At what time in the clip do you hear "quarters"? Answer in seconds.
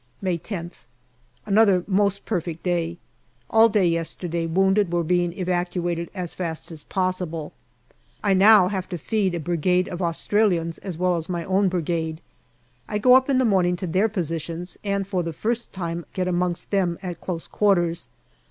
17.47-18.07